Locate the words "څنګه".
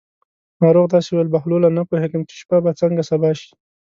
2.81-3.01